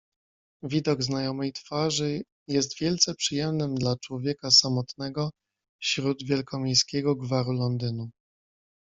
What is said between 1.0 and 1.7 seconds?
znajomej